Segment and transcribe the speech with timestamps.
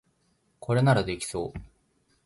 [0.59, 1.59] これならできそう